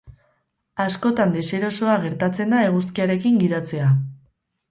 [0.85, 3.93] Askotan deserosoa gertatzen da eguzkiarekin gidatzea.